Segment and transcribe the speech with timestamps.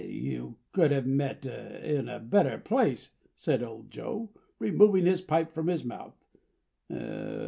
[0.03, 5.67] "You couldn't have met in a better place," said old Joe, removing his pipe from
[5.67, 6.15] his mouth.